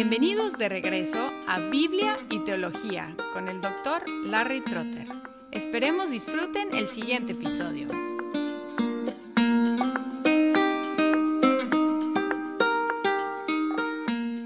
Bienvenidos 0.00 0.56
de 0.56 0.68
regreso 0.68 1.18
a 1.48 1.58
Biblia 1.58 2.16
y 2.30 2.38
Teología 2.44 3.16
con 3.32 3.48
el 3.48 3.60
doctor 3.60 4.08
Larry 4.26 4.60
Trotter. 4.60 5.08
Esperemos 5.50 6.12
disfruten 6.12 6.68
el 6.72 6.86
siguiente 6.86 7.32
episodio. 7.32 7.88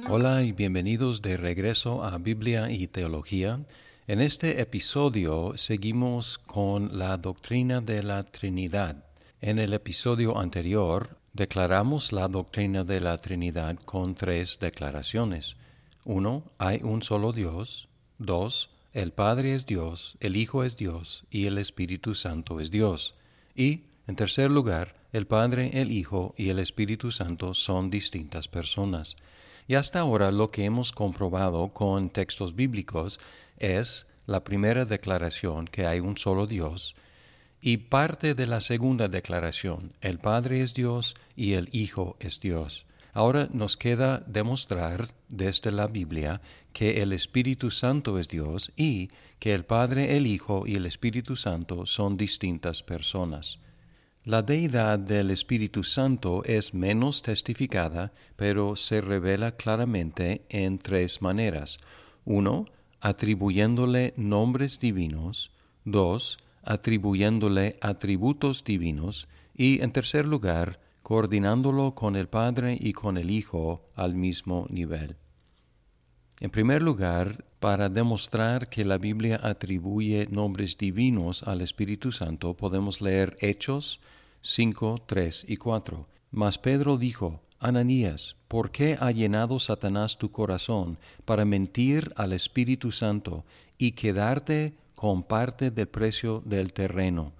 Hola 0.09 0.43
y 0.43 0.52
bienvenidos 0.52 1.20
de 1.20 1.36
regreso 1.36 2.03
a 2.03 2.16
Biblia 2.16 2.71
y 2.71 2.87
Teología. 2.87 3.61
En 4.07 4.23
este 4.23 4.62
episodio 4.62 5.53
seguimos 5.57 6.39
con 6.39 6.98
la 6.98 7.19
doctrina 7.19 7.82
de 7.82 8.03
la 8.03 8.23
Trinidad. 8.23 9.05
En 9.43 9.59
el 9.59 9.75
episodio 9.75 10.39
anterior 10.39 11.19
declaramos 11.33 12.12
la 12.12 12.29
doctrina 12.29 12.85
de 12.85 13.00
la 13.00 13.18
Trinidad 13.18 13.77
con 13.85 14.14
tres 14.14 14.59
declaraciones. 14.59 15.57
Uno, 16.04 16.45
hay 16.59 16.81
un 16.82 17.03
solo 17.03 17.32
Dios. 17.32 17.89
Dos, 18.18 18.71
el 18.93 19.13
Padre 19.13 19.54
es 19.54 19.64
Dios, 19.64 20.17
el 20.21 20.37
Hijo 20.37 20.64
es 20.64 20.76
Dios 20.76 21.25
y 21.31 21.46
el 21.46 21.59
Espíritu 21.59 22.14
Santo 22.14 22.61
es 22.61 22.71
Dios. 22.71 23.14
Y, 23.54 23.85
en 24.07 24.17
tercer 24.17 24.50
lugar, 24.50 24.95
el 25.13 25.26
Padre, 25.26 25.71
el 25.81 25.90
Hijo 25.90 26.35
y 26.37 26.50
el 26.50 26.59
Espíritu 26.59 27.11
Santo 27.11 27.54
son 27.54 27.90
distintas 27.90 28.49
personas. 28.49 29.17
Y 29.67 29.75
hasta 29.75 30.01
ahora 30.01 30.31
lo 30.31 30.49
que 30.49 30.64
hemos 30.64 30.93
comprobado 30.93 31.68
con 31.68 32.11
textos 32.11 32.55
bíblicos 32.55 33.19
es 33.59 34.06
la 34.27 34.45
primera 34.45 34.84
declaración 34.84 35.67
que 35.67 35.87
hay 35.87 36.01
un 36.01 36.19
solo 36.19 36.47
Dios, 36.47 36.95
y 37.62 37.77
parte 37.77 38.34
de 38.34 38.47
la 38.47 38.61
segunda 38.61 39.06
declaración, 39.06 39.92
el 40.00 40.19
Padre 40.19 40.62
es 40.62 40.75
Dios 40.75 41.14
y 41.36 41.53
el 41.53 41.69
Hijo 41.72 42.16
es 42.19 42.41
Dios. 42.41 42.84
Ahora 43.14 43.48
nos 43.53 43.77
queda 43.77 44.25
demostrar 44.27 45.06
desde 45.28 45.70
la 45.70 45.87
Biblia 45.87 46.41
que 46.72 47.03
el 47.03 47.12
Espíritu 47.12 47.70
Santo 47.70 48.19
es 48.19 48.27
Dios 48.27 48.72
y 48.77 49.11
que 49.39 49.55
el 49.55 49.64
Padre, 49.64 50.17
el 50.17 50.27
Hijo 50.27 50.64
y 50.67 50.75
el 50.75 50.87
Espíritu 50.87 51.37
Santo 51.37 51.87
son 51.87 52.17
distintas 52.17 52.83
personas. 52.83 53.61
La 54.25 54.42
deidad 54.42 54.98
del 54.98 55.31
Espíritu 55.31 55.84
Santo 55.84 56.42
es 56.44 56.75
menos 56.75 57.22
testificada, 57.22 58.12
pero 58.34 58.75
se 58.75 59.00
revela 59.00 59.53
claramente 59.56 60.42
en 60.48 60.78
tres 60.78 61.22
maneras. 61.22 61.78
Uno, 62.25 62.67
atribuyéndole 63.00 64.15
nombres 64.17 64.81
divinos. 64.81 65.50
Dos, 65.84 66.39
atribuyéndole 66.63 67.77
atributos 67.81 68.65
divinos 68.65 69.29
y, 69.55 69.83
en 69.83 69.93
tercer 69.93 70.27
lugar, 70.27 70.81
coordinándolo 71.03 71.95
con 71.95 72.17
el 72.17 72.29
Padre 72.29 72.77
y 72.81 72.93
con 72.93 73.17
el 73.17 73.31
Hijo 73.31 73.89
al 73.95 74.15
mismo 74.15 74.67
nivel. 74.71 75.17
En 76.41 76.51
primer 76.51 76.83
lugar, 76.83 77.45
para 77.61 77.89
demostrar 77.89 78.69
que 78.69 78.85
la 78.85 78.99
Biblia 78.99 79.39
atribuye 79.43 80.27
nombres 80.31 80.77
divinos 80.77 81.45
al 81.45 81.61
Espíritu 81.61 82.11
Santo, 82.11 82.55
podemos 82.55 83.01
leer 83.01 83.37
Hechos 83.41 84.01
5, 84.41 85.05
3 85.07 85.45
y 85.49 85.57
4. 85.57 86.07
Mas 86.33 86.59
Pedro 86.59 86.97
dijo, 86.97 87.41
Ananías, 87.61 88.35
¿por 88.49 88.73
qué 88.73 88.99
ha 88.99 89.13
llenado 89.13 89.61
Satanás 89.61 90.19
tu 90.19 90.33
corazón 90.33 90.99
para 91.25 91.45
mentir 91.45 92.13
al 92.17 92.33
Espíritu 92.33 92.91
Santo 92.91 93.45
y 93.79 93.93
quedarte 93.93 94.75
con 95.03 95.25
parte 95.25 95.72
del 95.72 95.89
precio 95.89 96.45
del 96.45 96.72
terreno. 96.72 97.33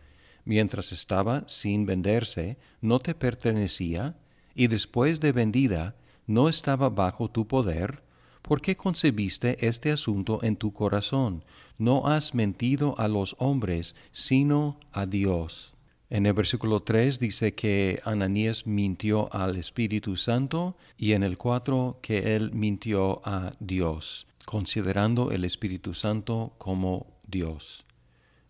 Mientras 0.45 0.91
estaba 0.91 1.45
sin 1.47 1.87
venderse, 1.87 2.59
no 2.81 2.99
te 2.99 3.15
pertenecía, 3.15 4.17
y 4.53 4.67
después 4.67 5.21
de 5.21 5.31
vendida, 5.31 5.95
no 6.27 6.49
estaba 6.49 6.89
bajo 6.89 7.31
tu 7.31 7.47
poder. 7.47 8.03
¿Por 8.43 8.61
qué 8.61 8.77
concebiste 8.77 9.65
este 9.65 9.93
asunto 9.93 10.41
en 10.43 10.57
tu 10.57 10.73
corazón? 10.73 11.45
No 11.79 12.09
has 12.09 12.35
mentido 12.35 12.99
a 12.99 13.07
los 13.07 13.37
hombres, 13.39 13.95
sino 14.11 14.81
a 14.91 15.07
Dios. 15.07 15.73
En 16.11 16.27
el 16.27 16.33
versículo 16.33 16.83
3 16.83 17.21
dice 17.21 17.55
que 17.55 18.03
Ananías 18.05 18.67
mintió 18.67 19.33
al 19.33 19.55
Espíritu 19.57 20.17
Santo 20.17 20.77
y 20.99 21.13
en 21.13 21.23
el 21.23 21.39
4 21.39 22.01
que 22.03 22.35
él 22.35 22.51
mintió 22.53 23.23
a 23.25 23.53
Dios, 23.61 24.27
considerando 24.45 25.31
el 25.31 25.45
Espíritu 25.45 25.95
Santo 25.95 26.55
como 26.59 27.21
Dios. 27.27 27.85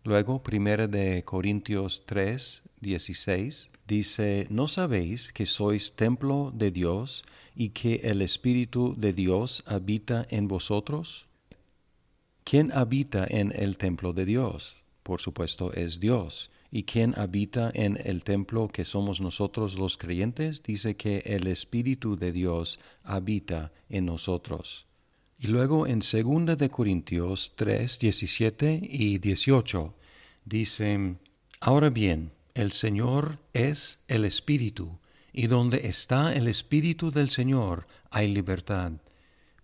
Luego, 0.04 0.42
primera 0.42 0.88
de 0.88 1.24
Corintios 1.24 2.04
3, 2.06 2.62
16, 2.80 3.70
dice, 3.86 4.46
¿no 4.50 4.66
sabéis 4.66 5.32
que 5.32 5.46
sois 5.46 5.94
templo 5.94 6.52
de 6.54 6.70
Dios 6.70 7.22
y 7.54 7.70
que 7.70 8.00
el 8.02 8.22
Espíritu 8.22 8.94
de 8.96 9.12
Dios 9.12 9.62
habita 9.66 10.26
en 10.30 10.48
vosotros? 10.48 11.26
¿Quién 12.44 12.72
habita 12.72 13.24
en 13.28 13.52
el 13.54 13.78
templo 13.78 14.12
de 14.12 14.24
Dios? 14.24 14.82
Por 15.02 15.20
supuesto 15.20 15.72
es 15.72 16.00
Dios. 16.00 16.50
¿Y 16.70 16.84
quién 16.84 17.14
habita 17.16 17.70
en 17.74 17.98
el 18.02 18.24
templo 18.24 18.68
que 18.68 18.84
somos 18.84 19.20
nosotros 19.20 19.78
los 19.78 19.98
creyentes? 19.98 20.62
Dice 20.62 20.96
que 20.96 21.18
el 21.26 21.46
Espíritu 21.46 22.16
de 22.16 22.32
Dios 22.32 22.80
habita 23.04 23.72
en 23.88 24.06
nosotros. 24.06 24.86
Y 25.42 25.48
luego 25.48 25.88
en 25.88 25.98
2 25.98 26.56
de 26.56 26.70
Corintios 26.70 27.54
3, 27.56 27.98
17 27.98 28.78
y 28.80 29.18
18 29.18 29.92
dice, 30.44 31.16
Ahora 31.58 31.90
bien, 31.90 32.30
el 32.54 32.70
Señor 32.70 33.40
es 33.52 34.04
el 34.06 34.24
Espíritu, 34.24 35.00
y 35.32 35.48
donde 35.48 35.88
está 35.88 36.32
el 36.32 36.46
Espíritu 36.46 37.10
del 37.10 37.30
Señor 37.30 37.88
hay 38.12 38.32
libertad. 38.32 38.92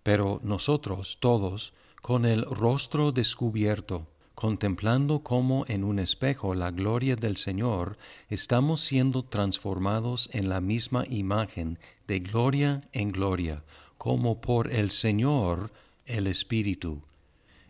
Pero 0.03 0.41
nosotros 0.43 1.19
todos, 1.21 1.75
con 2.03 2.25
el 2.25 2.43
rostro 2.43 3.13
descubierto, 3.13 4.09
contemplando 4.35 5.21
como 5.21 5.65
en 5.69 5.85
un 5.85 6.01
espejo 6.01 6.57
la 6.57 6.73
gloria 6.73 7.15
del 7.15 7.37
Señor, 7.37 7.99
estamos 8.31 8.81
siendo 8.81 9.25
transformados 9.25 10.29
en 10.33 10.49
la 10.49 10.61
misma 10.61 11.05
imagen 11.09 11.79
de 12.09 12.19
gloria 12.19 12.81
en 12.93 13.13
gloria 13.13 13.63
como 13.99 14.41
por 14.41 14.73
el 14.73 14.91
Señor 14.91 15.73
el 16.07 16.27
Espíritu. 16.27 17.03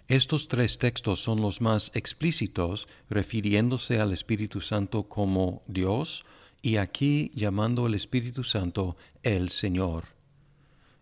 Estos 0.06 0.48
tres 0.48 0.78
textos 0.78 1.20
son 1.20 1.40
los 1.40 1.60
más 1.60 1.90
explícitos 1.94 2.88
refiriéndose 3.10 4.00
al 4.00 4.12
Espíritu 4.12 4.60
Santo 4.60 5.08
como 5.08 5.62
Dios 5.66 6.24
y 6.62 6.76
aquí 6.76 7.30
llamando 7.34 7.86
al 7.86 7.94
Espíritu 7.94 8.44
Santo 8.44 8.96
el 9.22 9.50
Señor. 9.50 10.04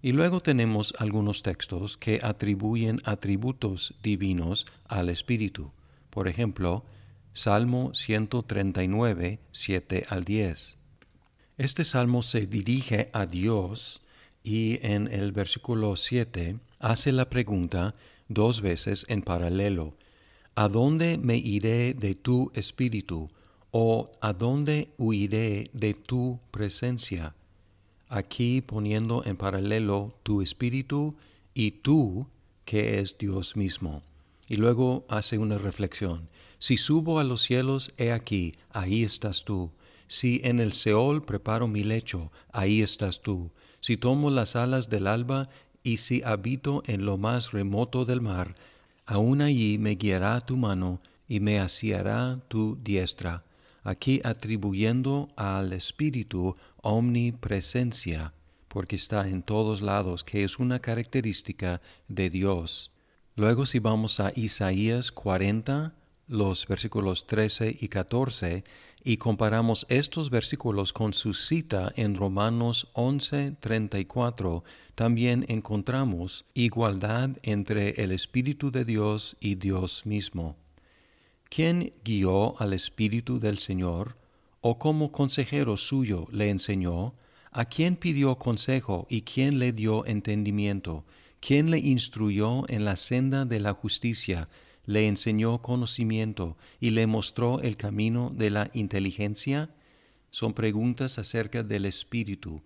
Y 0.02 0.12
luego 0.12 0.40
tenemos 0.40 0.94
algunos 0.98 1.42
textos 1.42 1.96
que 1.96 2.20
atribuyen 2.22 3.00
atributos 3.04 3.94
divinos 4.02 4.66
al 4.86 5.08
Espíritu. 5.08 5.72
Por 6.10 6.28
ejemplo, 6.28 6.84
Salmo 7.32 7.92
139, 7.94 9.40
7 9.52 10.06
al 10.08 10.24
10. 10.24 10.76
Este 11.58 11.84
salmo 11.84 12.22
se 12.22 12.46
dirige 12.46 13.10
a 13.12 13.26
Dios 13.26 14.02
y 14.46 14.78
en 14.86 15.08
el 15.12 15.32
versículo 15.32 15.96
7 15.96 16.60
hace 16.78 17.10
la 17.10 17.28
pregunta 17.28 17.96
dos 18.28 18.60
veces 18.60 19.04
en 19.08 19.22
paralelo, 19.22 19.94
¿a 20.54 20.68
dónde 20.68 21.18
me 21.18 21.36
iré 21.36 21.94
de 21.94 22.14
tu 22.14 22.52
espíritu? 22.54 23.28
o 23.72 24.12
¿a 24.20 24.32
dónde 24.32 24.88
huiré 24.96 25.64
de 25.72 25.94
tu 25.94 26.38
presencia? 26.52 27.34
Aquí 28.08 28.62
poniendo 28.62 29.24
en 29.26 29.36
paralelo 29.36 30.14
tu 30.22 30.40
espíritu 30.40 31.16
y 31.52 31.72
tú, 31.72 32.28
que 32.64 33.00
es 33.00 33.18
Dios 33.18 33.56
mismo. 33.56 34.02
Y 34.48 34.56
luego 34.56 35.04
hace 35.08 35.38
una 35.38 35.58
reflexión. 35.58 36.28
Si 36.58 36.76
subo 36.76 37.18
a 37.18 37.24
los 37.24 37.42
cielos, 37.42 37.92
he 37.98 38.12
aquí, 38.12 38.54
ahí 38.70 39.02
estás 39.02 39.44
tú. 39.44 39.72
Si 40.06 40.40
en 40.44 40.60
el 40.60 40.72
Seol 40.72 41.24
preparo 41.24 41.66
mi 41.66 41.82
lecho, 41.82 42.30
ahí 42.52 42.80
estás 42.80 43.20
tú 43.20 43.50
si 43.80 43.96
tomo 43.96 44.30
las 44.30 44.56
alas 44.56 44.88
del 44.88 45.06
alba 45.06 45.48
y 45.82 45.98
si 45.98 46.22
habito 46.24 46.82
en 46.86 47.04
lo 47.04 47.16
más 47.16 47.52
remoto 47.52 48.04
del 48.04 48.20
mar, 48.20 48.54
aún 49.06 49.40
allí 49.40 49.78
me 49.78 49.94
guiará 49.94 50.40
tu 50.40 50.56
mano 50.56 51.00
y 51.28 51.40
me 51.40 51.58
asiará 51.58 52.40
tu 52.48 52.76
diestra, 52.82 53.44
aquí 53.84 54.20
atribuyendo 54.24 55.28
al 55.36 55.72
Espíritu 55.72 56.56
omnipresencia, 56.82 58.32
porque 58.68 58.96
está 58.96 59.28
en 59.28 59.42
todos 59.42 59.80
lados, 59.80 60.24
que 60.24 60.44
es 60.44 60.58
una 60.58 60.80
característica 60.80 61.80
de 62.08 62.30
Dios. 62.30 62.90
Luego 63.36 63.66
si 63.66 63.78
vamos 63.78 64.18
a 64.20 64.32
Isaías 64.34 65.12
40, 65.12 65.94
los 66.28 66.66
versículos 66.66 67.26
13 67.26 67.76
y 67.80 67.88
14, 67.88 68.64
y 69.06 69.18
comparamos 69.18 69.86
estos 69.88 70.30
versículos 70.30 70.92
con 70.92 71.12
su 71.12 71.32
cita 71.32 71.92
en 71.94 72.16
Romanos 72.16 72.88
11:34, 72.94 74.64
también 74.96 75.46
encontramos 75.46 76.44
igualdad 76.54 77.30
entre 77.44 78.02
el 78.02 78.10
Espíritu 78.10 78.72
de 78.72 78.84
Dios 78.84 79.36
y 79.38 79.54
Dios 79.54 80.04
mismo. 80.06 80.56
¿Quién 81.48 81.92
guió 82.04 82.60
al 82.60 82.72
Espíritu 82.72 83.38
del 83.38 83.58
Señor? 83.58 84.16
¿O 84.60 84.76
como 84.76 85.12
consejero 85.12 85.76
suyo 85.76 86.26
le 86.32 86.50
enseñó? 86.50 87.14
¿A 87.52 87.66
quién 87.66 87.94
pidió 87.94 88.36
consejo 88.38 89.06
y 89.08 89.22
quién 89.22 89.60
le 89.60 89.72
dio 89.72 90.04
entendimiento? 90.04 91.04
¿Quién 91.38 91.70
le 91.70 91.78
instruyó 91.78 92.68
en 92.68 92.84
la 92.84 92.96
senda 92.96 93.44
de 93.44 93.60
la 93.60 93.72
justicia? 93.72 94.48
¿Le 94.86 95.08
enseñó 95.08 95.60
conocimiento 95.62 96.56
y 96.78 96.90
le 96.90 97.08
mostró 97.08 97.60
el 97.60 97.76
camino 97.76 98.32
de 98.34 98.50
la 98.50 98.70
inteligencia? 98.72 99.74
Son 100.30 100.54
preguntas 100.54 101.18
acerca 101.18 101.64
del 101.64 101.86
Espíritu. 101.86 102.62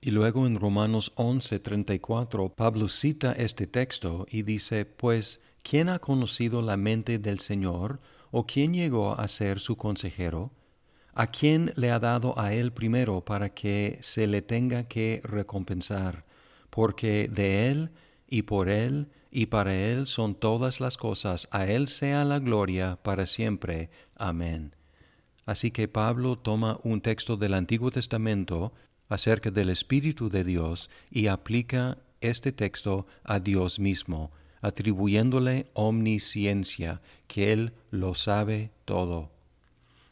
Y 0.00 0.10
luego 0.10 0.46
en 0.46 0.58
Romanos 0.58 1.12
11:34 1.14 2.54
Pablo 2.54 2.88
cita 2.88 3.32
este 3.32 3.68
texto 3.68 4.26
y 4.28 4.42
dice, 4.42 4.84
pues, 4.84 5.40
¿quién 5.62 5.88
ha 5.88 6.00
conocido 6.00 6.62
la 6.62 6.76
mente 6.76 7.18
del 7.20 7.38
Señor 7.38 8.00
o 8.32 8.44
quién 8.44 8.74
llegó 8.74 9.12
a 9.18 9.28
ser 9.28 9.60
su 9.60 9.76
consejero? 9.76 10.50
¿A 11.12 11.28
quién 11.28 11.72
le 11.76 11.90
ha 11.90 12.00
dado 12.00 12.36
a 12.38 12.54
él 12.54 12.72
primero 12.72 13.24
para 13.24 13.52
que 13.54 13.98
se 14.00 14.26
le 14.26 14.42
tenga 14.42 14.88
que 14.88 15.20
recompensar? 15.22 16.24
Porque 16.70 17.28
de 17.28 17.70
él 17.70 17.90
y 18.28 18.42
por 18.42 18.68
él 18.68 19.08
y 19.30 19.46
para 19.46 19.74
él 19.74 20.06
son 20.06 20.34
todas 20.34 20.80
las 20.80 20.96
cosas, 20.96 21.48
a 21.50 21.66
él 21.66 21.88
sea 21.88 22.24
la 22.24 22.38
gloria 22.38 22.98
para 23.02 23.26
siempre. 23.26 23.90
Amén. 24.16 24.74
Así 25.46 25.70
que 25.70 25.88
Pablo 25.88 26.38
toma 26.38 26.78
un 26.82 27.00
texto 27.00 27.36
del 27.36 27.54
Antiguo 27.54 27.90
Testamento 27.90 28.72
acerca 29.08 29.50
del 29.50 29.70
Espíritu 29.70 30.28
de 30.28 30.44
Dios 30.44 30.90
y 31.10 31.26
aplica 31.26 31.98
este 32.20 32.52
texto 32.52 33.06
a 33.24 33.40
Dios 33.40 33.78
mismo, 33.78 34.30
atribuyéndole 34.60 35.66
omnisciencia, 35.72 37.00
que 37.26 37.52
Él 37.52 37.72
lo 37.90 38.14
sabe 38.14 38.70
todo. 38.84 39.30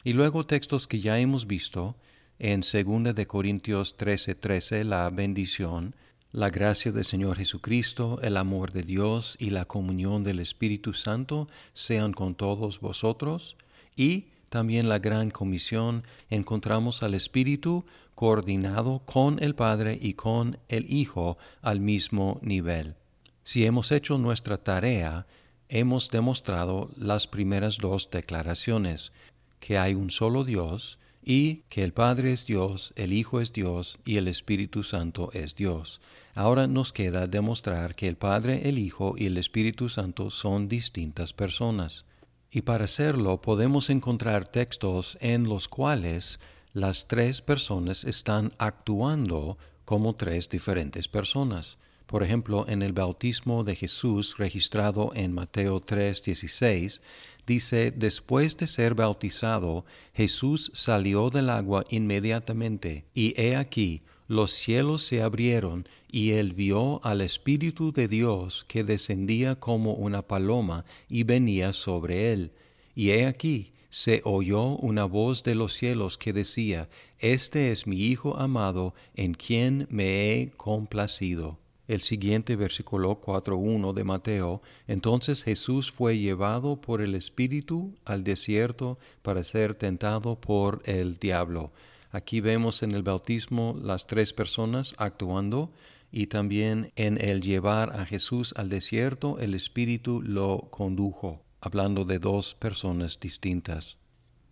Y 0.04 0.12
luego 0.14 0.44
textos 0.44 0.86
que 0.86 1.00
ya 1.00 1.18
hemos 1.18 1.46
visto 1.46 1.96
en 2.38 2.60
2 2.60 3.14
de 3.14 3.26
Corintios 3.26 3.96
13:13, 3.96 4.34
13, 4.40 4.84
la 4.84 5.10
bendición, 5.10 5.94
la 6.32 6.50
gracia 6.50 6.92
del 6.92 7.04
Señor 7.04 7.38
Jesucristo, 7.38 8.20
el 8.22 8.36
amor 8.36 8.72
de 8.72 8.82
Dios 8.82 9.36
y 9.38 9.50
la 9.50 9.64
comunión 9.64 10.25
del 10.25 10.40
Espíritu 10.40 10.92
Santo 10.92 11.48
sean 11.72 12.12
con 12.12 12.34
todos 12.34 12.80
vosotros. 12.80 13.56
Y 13.96 14.26
también 14.50 14.88
la 14.88 14.98
gran 14.98 15.30
comisión 15.30 16.04
encontramos 16.28 17.02
al 17.02 17.14
Espíritu 17.14 17.84
coordinado 18.14 19.00
con 19.06 19.42
el 19.42 19.54
Padre 19.54 19.98
y 20.00 20.14
con 20.14 20.58
el 20.69 20.92
Hijo 20.92 21.38
al 21.62 21.80
mismo 21.80 22.40
nivel. 22.42 22.94
Si 23.42 23.64
hemos 23.64 23.90
hecho 23.92 24.19
nuestra 24.19 24.58
tarea, 24.58 25.26
hemos 25.69 26.10
demostrado 26.10 26.90
las 26.96 27.26
primeras 27.26 27.78
dos 27.78 28.10
declaraciones, 28.10 29.12
que 29.60 29.78
hay 29.78 29.94
un 29.94 30.10
solo 30.10 30.44
Dios 30.44 30.98
y 31.22 31.62
que 31.68 31.82
el 31.82 31.92
Padre 31.92 32.32
es 32.32 32.46
Dios, 32.46 32.92
el 32.96 33.12
Hijo 33.12 33.40
es 33.40 33.52
Dios 33.52 33.98
y 34.04 34.16
el 34.16 34.28
Espíritu 34.28 34.82
Santo 34.82 35.30
es 35.32 35.54
Dios. 35.54 36.00
Ahora 36.34 36.66
nos 36.66 36.92
queda 36.92 37.26
demostrar 37.26 37.94
que 37.94 38.06
el 38.06 38.16
Padre, 38.16 38.68
el 38.68 38.78
Hijo 38.78 39.14
y 39.18 39.26
el 39.26 39.36
Espíritu 39.38 39.88
Santo 39.88 40.30
son 40.30 40.68
distintas 40.68 41.32
personas. 41.32 42.04
Y 42.50 42.62
para 42.62 42.84
hacerlo 42.84 43.40
podemos 43.40 43.90
encontrar 43.90 44.46
textos 44.46 45.18
en 45.20 45.44
los 45.44 45.68
cuales 45.68 46.40
las 46.72 47.08
tres 47.08 47.42
personas 47.42 48.04
están 48.04 48.52
actuando 48.58 49.58
como 49.84 50.14
tres 50.14 50.48
diferentes 50.48 51.08
personas. 51.08 51.78
Por 52.08 52.22
ejemplo, 52.22 52.64
en 52.66 52.81
el 52.81 52.94
bautismo 52.94 53.64
de 53.64 53.76
Jesús 53.76 54.38
registrado 54.38 55.10
en 55.12 55.34
Mateo 55.34 55.82
3:16, 55.82 57.02
dice, 57.46 57.90
después 57.90 58.56
de 58.56 58.66
ser 58.66 58.94
bautizado, 58.94 59.84
Jesús 60.14 60.70
salió 60.72 61.28
del 61.28 61.50
agua 61.50 61.84
inmediatamente, 61.90 63.05
y 63.12 63.38
he 63.38 63.56
aquí, 63.56 64.00
los 64.26 64.52
cielos 64.52 65.02
se 65.02 65.20
abrieron, 65.20 65.87
y 66.10 66.31
él 66.31 66.55
vio 66.55 67.05
al 67.05 67.20
Espíritu 67.20 67.93
de 67.93 68.08
Dios 68.08 68.64
que 68.66 68.84
descendía 68.84 69.56
como 69.56 69.93
una 69.93 70.22
paloma 70.22 70.87
y 71.11 71.25
venía 71.25 71.75
sobre 71.75 72.32
él. 72.32 72.52
Y 72.94 73.11
he 73.11 73.26
aquí, 73.26 73.72
se 73.90 74.22
oyó 74.25 74.76
una 74.76 75.04
voz 75.04 75.43
de 75.43 75.54
los 75.54 75.75
cielos 75.75 76.16
que 76.16 76.32
decía, 76.32 76.88
Este 77.19 77.70
es 77.70 77.87
mi 77.87 78.00
Hijo 78.00 78.38
amado, 78.38 78.94
en 79.14 79.34
quien 79.34 79.87
me 79.90 80.32
he 80.32 80.50
complacido 80.52 81.58
el 81.88 82.02
siguiente 82.02 82.55
versículo 82.55 83.20
4.1 83.20 83.94
de 83.94 84.05
Mateo, 84.05 84.62
entonces 84.87 85.43
Jesús 85.43 85.90
fue 85.90 86.19
llevado 86.19 86.81
por 86.81 87.00
el 87.00 87.14
Espíritu 87.14 87.94
al 88.05 88.23
desierto 88.23 88.99
para 89.23 89.43
ser 89.43 89.75
tentado 89.75 90.37
por 90.37 90.82
el 90.85 91.19
diablo. 91.19 91.73
Aquí 92.12 92.40
vemos 92.40 92.82
en 92.82 92.93
el 92.93 93.02
bautismo 93.02 93.76
las 93.82 94.06
tres 94.06 94.32
personas 94.32 94.94
actuando 94.99 95.70
y 96.11 96.29
también 96.29 96.93
en 96.96 97.23
el 97.23 97.43
llevar 97.43 97.99
a 97.99 98.06
Jesús 98.06 98.55
al 98.56 98.69
desierto 98.69 99.38
el 99.38 99.55
Espíritu 99.55 100.23
lo 100.23 100.69
condujo, 100.70 101.43
hablando 101.61 102.05
de 102.05 102.19
dos 102.19 102.55
personas 102.55 103.20
distintas. 103.20 103.97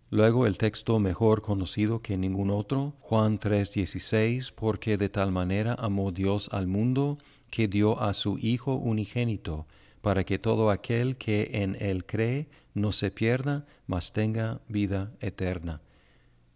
Luego 0.09 0.47
el 0.47 0.57
texto 0.57 0.99
mejor 0.99 1.41
conocido 1.41 2.01
que 2.01 2.17
ningún 2.17 2.49
otro, 2.49 2.93
Juan 3.01 3.39
3:16, 3.39 4.53
porque 4.53 4.97
de 4.97 5.09
tal 5.09 5.33
manera 5.33 5.75
amó 5.77 6.13
Dios 6.13 6.47
al 6.53 6.65
mundo 6.65 7.17
que 7.49 7.67
dio 7.67 7.99
a 7.99 8.13
su 8.13 8.37
Hijo 8.37 8.75
unigénito, 8.75 9.67
para 10.01 10.23
que 10.23 10.39
todo 10.39 10.69
aquel 10.69 11.17
que 11.17 11.49
en 11.51 11.75
él 11.81 12.05
cree 12.05 12.47
no 12.73 12.93
se 12.93 13.11
pierda, 13.11 13.65
mas 13.85 14.13
tenga 14.13 14.61
vida 14.69 15.11
eterna. 15.19 15.81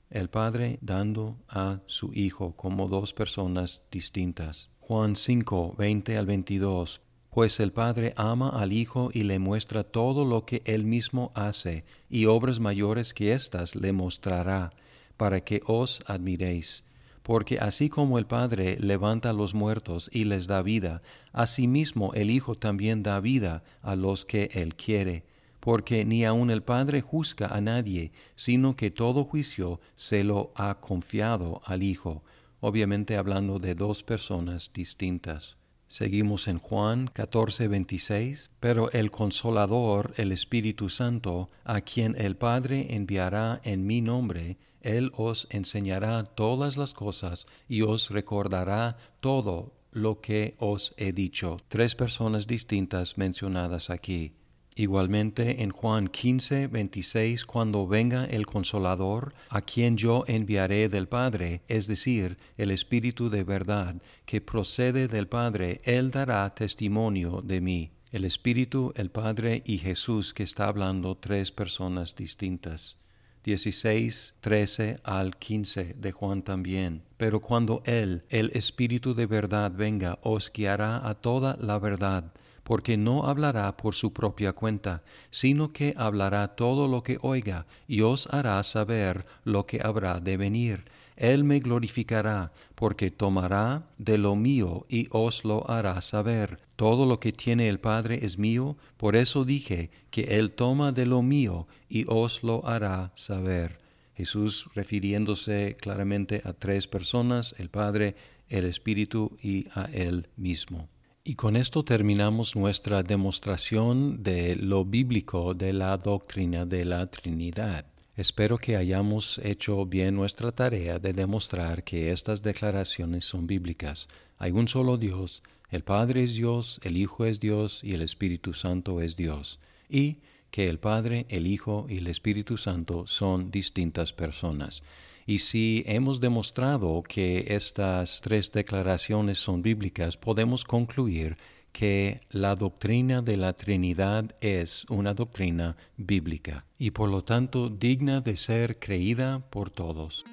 El 0.10 0.30
Padre 0.30 0.78
dando 0.82 1.36
a 1.50 1.82
su 1.88 2.14
Hijo 2.14 2.56
como 2.56 2.88
dos 2.88 3.14
personas 3.14 3.82
distintas. 3.92 4.70
Juan 4.80 5.18
5, 5.18 5.76
20 5.78 6.18
al 6.18 6.26
22 6.26 7.02
pues 7.32 7.62
el 7.62 7.72
Padre 7.72 8.14
ama 8.18 8.50
al 8.50 8.74
Hijo 8.74 9.10
y 9.14 9.24
le 9.24 9.40
muestra 9.40 9.86
todo 9.86 10.26
lo 10.26 10.46
que 10.46 10.62
él 10.66 10.84
mismo 10.84 11.32
hace, 11.34 11.86
y 12.10 12.26
obras 12.26 12.60
mayores 12.60 13.14
que 13.14 13.32
éstas 13.32 13.74
le 13.76 13.94
mostrará, 13.94 14.70
para 15.16 15.40
que 15.40 15.62
os 15.66 16.02
admiréis. 16.08 16.84
Porque 17.24 17.58
así 17.60 17.88
como 17.88 18.18
el 18.18 18.26
Padre 18.26 18.78
levanta 18.82 19.30
a 19.30 19.34
los 19.34 19.54
muertos 19.54 20.10
y 20.12 20.26
les 20.26 20.46
da 20.48 20.62
vida, 20.62 21.02
asimismo 21.32 22.14
el 22.16 22.32
Hijo 22.32 22.56
también 22.56 23.02
da 23.02 23.22
vida 23.22 23.64
a 23.82 23.96
los 23.96 24.26
que 24.26 24.50
él 24.54 24.76
quiere. 24.76 25.24
Porque 25.62 26.04
ni 26.04 26.26
aun 26.26 26.52
el 26.52 26.64
Padre 26.64 27.00
juzga 27.00 27.48
a 27.48 27.62
nadie, 27.62 28.12
sino 28.36 28.76
que 28.76 28.92
todo 28.92 29.24
juicio 29.24 29.80
se 29.96 30.26
lo 30.26 30.52
ha 30.56 30.82
confiado 30.82 31.62
al 31.64 31.82
Hijo, 31.82 32.24
obviamente 32.60 33.16
hablando 33.16 33.58
de 33.58 33.74
dos 33.74 34.04
personas 34.04 34.70
distintas. 34.74 35.61
Seguimos 35.92 36.48
en 36.48 36.58
Juan 36.58 37.10
14, 37.12 37.68
26. 37.68 38.52
Pero 38.62 38.90
el 38.94 39.12
consolador, 39.12 40.14
el 40.16 40.32
Espíritu 40.32 40.88
Santo, 40.88 41.50
a 41.66 41.82
quien 41.82 42.16
el 42.18 42.38
Padre 42.38 42.96
enviará 42.96 43.60
en 43.66 43.86
mi 43.86 44.00
nombre, 44.00 44.58
Él 44.80 45.12
os 45.18 45.48
enseñará 45.50 46.24
todas 46.24 46.78
las 46.78 46.94
cosas 46.94 47.46
y 47.68 47.82
os 47.82 48.10
recordará 48.10 48.96
todo 49.20 49.74
lo 49.92 50.22
que 50.22 50.56
os 50.60 50.94
he 50.96 51.12
dicho. 51.12 51.58
Tres 51.68 51.94
personas 51.96 52.48
distintas 52.48 53.18
mencionadas 53.18 53.90
aquí. 53.90 54.32
Igualmente 54.76 55.64
en 55.64 55.72
Juan 55.72 56.08
15, 56.08 56.68
26, 56.68 57.44
cuando 57.46 57.88
venga 57.88 58.24
el 58.24 58.46
consolador, 58.46 59.34
a 59.50 59.62
quien 59.62 59.98
yo 59.98 60.24
enviaré 60.28 60.88
del 60.88 61.10
Padre, 61.10 61.62
es 61.68 61.88
decir, 61.88 62.38
el 62.56 62.72
Espíritu 62.72 63.30
de 63.30 63.44
verdad, 63.44 64.02
que 64.26 64.40
procede 64.40 65.10
del 65.10 65.28
Padre, 65.28 65.82
él 65.84 66.10
dará 66.10 66.56
testimonio 66.56 67.42
de 67.42 67.60
mí. 67.60 67.92
El 68.14 68.24
Espíritu, 68.24 68.94
el 68.96 69.10
Padre 69.10 69.62
y 69.66 69.78
Jesús 69.78 70.34
que 70.34 70.44
está 70.44 70.68
hablando 70.68 71.16
tres 71.16 71.52
personas 71.52 72.16
distintas. 72.16 72.96
16, 73.44 74.36
13 74.40 75.00
al 75.04 75.36
15 75.36 75.96
de 75.98 76.12
Juan 76.12 76.44
también. 76.44 77.04
Pero 77.18 77.42
cuando 77.42 77.82
Él, 77.86 78.24
el 78.30 78.52
Espíritu 78.54 79.16
de 79.16 79.26
verdad, 79.26 79.72
venga, 79.76 80.20
os 80.22 80.52
guiará 80.54 81.08
a 81.08 81.16
toda 81.16 81.58
la 81.60 81.80
verdad 81.80 82.32
porque 82.72 82.96
no 82.96 83.26
hablará 83.26 83.76
por 83.76 83.96
su 83.96 84.14
propia 84.14 84.54
cuenta, 84.54 85.04
sino 85.30 85.74
que 85.74 85.94
hablará 85.98 86.56
todo 86.56 86.88
lo 86.88 87.04
que 87.04 87.18
oiga, 87.22 87.66
y 87.86 88.00
os 88.00 88.28
hará 88.28 88.64
saber 88.64 89.26
lo 89.44 89.66
que 89.66 89.82
habrá 89.84 90.22
de 90.22 90.38
venir. 90.38 90.86
Él 91.18 91.44
me 91.44 91.60
glorificará, 91.60 92.54
porque 92.76 93.12
tomará 93.12 93.90
de 93.98 94.18
lo 94.18 94.38
mío 94.38 94.86
y 94.88 95.10
os 95.12 95.44
lo 95.44 95.70
hará 95.70 96.00
saber. 96.00 96.62
Todo 96.78 97.06
lo 97.06 97.20
que 97.20 97.34
tiene 97.34 97.68
el 97.68 97.82
Padre 97.82 98.20
es 98.24 98.38
mío, 98.38 98.78
por 98.96 99.18
eso 99.18 99.44
dije 99.44 99.92
que 100.10 100.38
Él 100.40 100.52
toma 100.52 100.94
de 100.94 101.06
lo 101.06 101.22
mío 101.22 101.68
y 101.90 102.06
os 102.08 102.42
lo 102.42 102.66
hará 102.66 103.12
saber. 103.16 103.82
Jesús 104.16 104.70
refiriéndose 104.76 105.76
claramente 105.78 106.42
a 106.46 106.54
tres 106.54 106.88
personas, 106.88 107.54
el 107.58 107.68
Padre, 107.68 108.16
el 108.48 108.64
Espíritu 108.64 109.38
y 109.44 109.68
a 109.76 109.90
Él 109.92 110.30
mismo. 110.38 110.88
Y 111.24 111.36
con 111.36 111.56
esto 111.56 111.84
terminamos 111.84 112.56
nuestra 112.56 113.04
demostración 113.04 114.24
de 114.24 114.56
lo 114.56 114.86
bíblico 114.86 115.54
de 115.54 115.72
la 115.72 115.96
doctrina 115.98 116.66
de 116.66 116.84
la 116.84 117.06
Trinidad. 117.12 117.86
Espero 118.16 118.58
que 118.58 118.76
hayamos 118.76 119.40
hecho 119.44 119.86
bien 119.86 120.16
nuestra 120.16 120.52
tarea 120.52 120.98
de 120.98 121.14
demostrar 121.14 121.84
que 121.84 122.12
estas 122.12 122.42
declaraciones 122.42 123.26
son 123.26 123.46
bíblicas. 123.46 124.08
Hay 124.40 124.52
un 124.52 124.68
solo 124.68 124.98
Dios, 124.98 125.44
el 125.70 125.84
Padre 125.84 126.24
es 126.24 126.34
Dios, 126.34 126.80
el 126.84 126.98
Hijo 126.98 127.24
es 127.26 127.40
Dios 127.40 127.82
y 127.84 127.94
el 127.94 128.02
Espíritu 128.02 128.56
Santo 128.56 129.00
es 129.00 129.16
Dios. 129.16 129.60
Y 129.88 130.18
que 130.50 130.68
el 130.68 130.80
Padre, 130.80 131.28
el 131.30 131.46
Hijo 131.46 131.86
y 131.88 131.98
el 131.98 132.08
Espíritu 132.08 132.58
Santo 132.58 133.06
son 133.06 133.52
distintas 133.52 134.12
personas. 134.12 134.82
Y 135.26 135.40
si 135.40 135.84
hemos 135.86 136.20
demostrado 136.20 137.04
que 137.04 137.46
estas 137.50 138.22
tres 138.22 138.52
declaraciones 138.52 139.38
son 139.38 139.62
bíblicas, 139.62 140.18
podemos 140.18 140.64
concluir 140.64 141.38
que 141.72 142.22
la 142.30 142.56
doctrina 142.56 143.22
de 143.22 143.38
la 143.38 143.54
Trinidad 143.54 144.36
es 144.42 144.86
una 144.90 145.14
doctrina 145.14 145.78
bíblica 145.98 146.66
y 146.78 146.92
por 146.92 147.10
lo 147.10 147.24
tanto 147.24 147.70
digna 147.70 148.22
de 148.22 148.36
ser 148.36 148.78
creída 148.80 149.40
por 149.50 149.70
todos. 149.70 150.26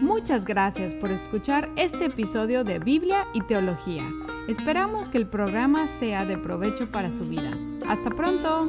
Muchas 0.00 0.44
gracias 0.44 0.94
por 0.94 1.12
escuchar 1.12 1.70
este 1.76 2.06
episodio 2.06 2.64
de 2.64 2.80
Biblia 2.80 3.24
y 3.34 3.40
Teología. 3.42 4.08
Esperamos 4.48 5.08
que 5.08 5.18
el 5.18 5.28
programa 5.28 5.86
sea 5.86 6.24
de 6.24 6.36
provecho 6.36 6.90
para 6.90 7.08
su 7.08 7.28
vida. 7.28 7.52
Hasta 7.88 8.10
pronto. 8.10 8.66